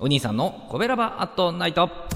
[0.00, 2.07] お兄さんのコベラバアットナイト。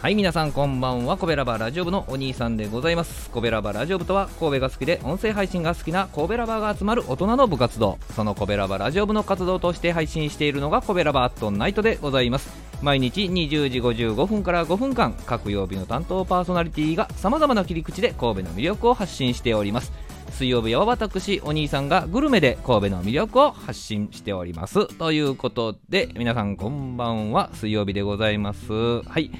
[0.00, 1.16] はい皆さんこんばんは。
[1.16, 3.30] コベラバラジオ部のお兄さんでございます。
[3.30, 7.98] コベラバラジオ部とは神戸が好きで音声配信が好きな神戸ラバーが集まる大人の部活動。
[8.14, 12.48] そのコベラバラジオ部の活動として配信しているのがコベラバアットナイトでございます。
[12.80, 19.92] 毎日20時55分から5分間各曜日の担当パーソナリティがさまざまな切り口で神戸の魅力を発信しております。
[20.30, 24.86] 水曜日は私お兄さんがグルメで神戸の魅力を発信しております。
[24.96, 27.50] ということで皆さんこんばんは。
[27.54, 29.02] 水曜日でございます。
[29.02, 29.32] はい。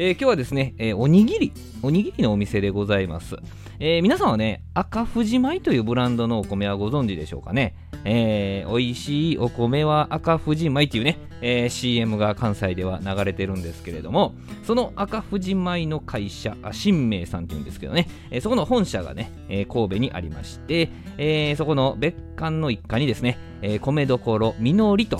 [0.00, 1.52] えー、今日はですね、えー、おにぎり、
[1.82, 3.34] おにぎりのお店でございます。
[3.80, 7.74] えー、皆さんはね、赤富士米というブランドのお米はご存知でしょうかね？
[8.04, 25.18] えー、美味しいお米は赤富士米っていうね、えー、CM が関西では流れてるんですけれども、その赤富士米の会社、新明さんっていうんですけどね、えー、そこの本社がね、え、神戸にありまして、え、そこの別館の一家にですね、え、米どころみのりと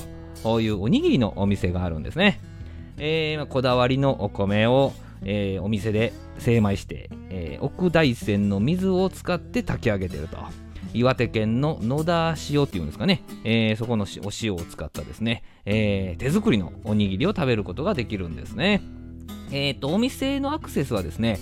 [0.60, 2.38] いうおにぎりのお店があるんですね。
[2.98, 10.38] えー、こだわりのお米を、えー、お店で精米して、えー、奥大山の水を使って炊き上げてると。
[10.94, 18.80] 岩手県の野田塩っていうんですかね、えー、そこのお塩を使ったですね、えー、手作りのおにぎりを食べることができるんですね。
[19.50, 21.38] えーと、お店のアクセスはですね、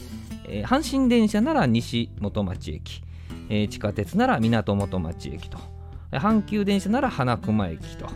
[0.48, 3.02] えー、阪神電車なら西元町駅、
[3.48, 5.58] えー、地下鉄なら港元町駅と、
[6.12, 8.06] 阪急電車なら花熊駅と、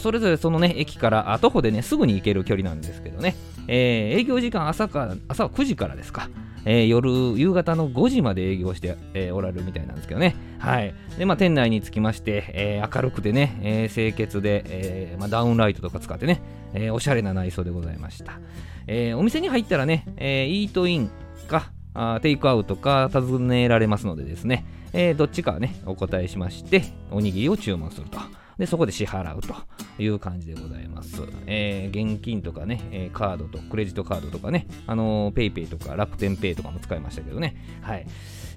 [0.00, 3.34] それぞれそのね、駅から徒歩でね、すぐに行ける距離なんですけどね、
[3.68, 6.28] えー、営業時間朝か朝は9時からですか、
[6.64, 10.34] えー、夜、夕方の5時まで営業して、えー、おられるみたいなんですけどね。
[10.58, 10.94] はい。
[11.18, 16.40] で、まあ、店内につきまして、えー、明るくてね、え清潔で、えまあ、ダウンライトとか使ってね、
[16.74, 18.40] えおしゃれな内装でございました。
[18.86, 21.10] えお店に入ったらね、えイートイン
[21.48, 28.43] か、あテイクアウトか尋ねられますのでですね、えどっちかね、お答えしまして、おにぎりを注文すると。
[28.58, 29.54] で、そこで支払うと
[29.98, 31.22] いう感じでございます。
[31.46, 37.56] えー、現金とかね、え、カードとクレジットカードとかね、あのー、ペイペイとか楽天ペイとかも使いましたけどね。
[37.82, 38.06] はい。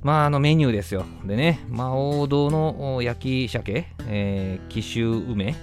[0.03, 1.05] まあ、あのメニューですよ。
[1.25, 5.55] でね、まあ、王道の焼き鮭、えー、紀州梅、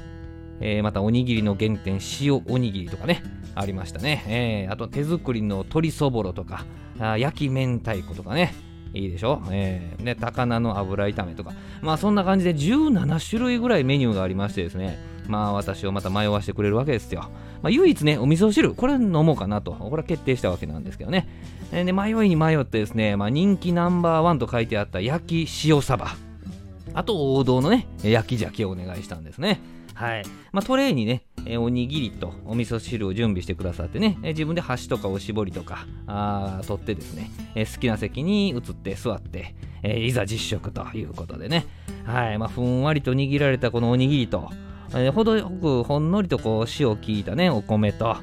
[0.60, 3.22] えー、またおにぎりの原点、塩おにぎりとかね、
[3.54, 4.24] ありましたね。
[4.66, 6.64] えー、あと手作りの鶏そぼろとか、
[6.98, 8.54] あ焼き明太子とかね、
[8.94, 17.28] いいでしょ、えー、ね、高菜の油炒めとか、まあそんな感じで17種類ぐらいメニューがありましてですね、まあ私をまた迷わせてくれるわけですよ。
[17.62, 21.28] まあ唯一ね、お味噌汁、これ飲もうかなと、これは決定したわけなんですけどね。
[21.72, 26.16] で、迷いに迷ってですね、まあ人気ナンバーワンと書いてあった焼き塩サバ、
[26.94, 29.61] あと王道のね、焼き鮭をお願いしたんですね。
[29.94, 30.25] はい。
[30.53, 41.66] まあ、トレーにね、えおにぎりとお味噌汁を準備してくださってね、え自分で箸とかおしぼりとかあ取ってですね、え好きな席に移って座って、えいざ実食ということでね、
[42.05, 44.50] はいまあ、ふんわりと握られたこのおにぎりと、
[44.91, 48.16] えー、程よくほんのりとこう塩効いたねお米と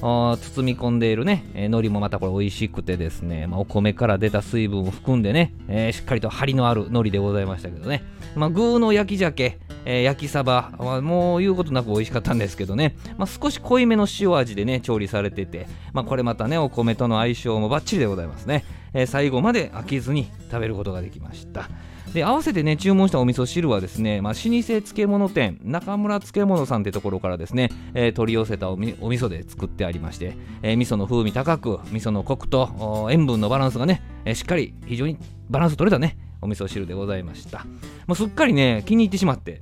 [0.00, 8.02] 包み込んでいるね、えー、海苔もまたこれ美味しくてですね、まあ、お米から出た水分を含んでね、えー、しっかりと張りのある海苔でございましたけどね、
[8.34, 21.70] まあ、具の焼き鮭、えー、焼きサバ、まあ、もう言うことなく美味しかったんですけどね、まあ、少し濃いめの塩味でね調理されてて、まあ、これまたねお米との相性もバッチリでございますね、えー、最後まで飽きずに食べることができました。
[22.12, 35.18] で合わせてね注文したお味噌汁はですね、まあ、老舗漬物店中村漬物さんってところからですね、えー、取り寄せたおお味噌で作ってありまして、えー、味噌の風味高く味噌のコクと塩分のバランスがね、えー、しっかり非常に
[35.50, 37.66] バランス取れたねお味噌汁でございました。
[38.06, 39.60] もうすっかりね気に入ってしまって。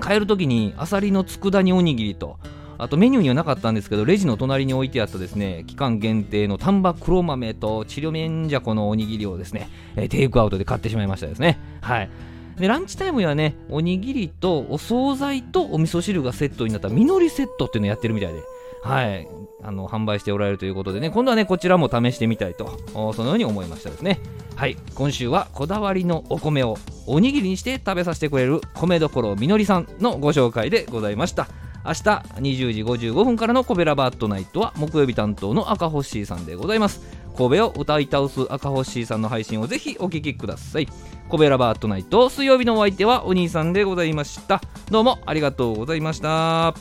[0.00, 2.38] 帰る時にあさりの佃煮おにぎりと
[2.80, 11.58] あとメニューにはなかったんですけど、レジの隣に置いてあったですね、期間限定の丹波黒豆と治療麺じゃこのおにぎりをですね、えテイクアウトで買ってしまいましたですね。
[11.82, 12.10] はい。
[12.58, 18.42] でランチタイムはね、おにぎりとお惣菜とお味噌汁がセットになったみのりセットっていうのをやってるみたいで、
[18.82, 19.28] はい、
[19.62, 22.78] あの販売しておられるということでね、今度はね、こちらも試してみたいと、
[23.12, 24.20] そのように思いましたですね。
[24.56, 31.48] はい、今週はこだわりのお米をおにぎりにして食べさせてくれる米どころみのりさんのご紹介でございました。
[31.84, 32.00] 明日
[32.36, 37.00] 20時55分からのコベラバットナイトは木曜日担当の赤星さんでございます
[37.36, 40.88] 神戸を歌い倒す赤星さんの配信をぜひお聴きください
[41.28, 44.60] コベラバットナイト水曜日のお相手はお兄さんでございました
[44.90, 46.74] どうもありがとうございました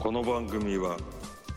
[0.00, 0.96] この番組は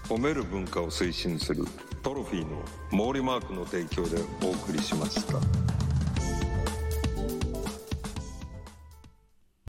[0.07, 1.65] 褒める文化を推進する
[2.03, 5.78] トロフィーの毛利マークの提供でお送りしました。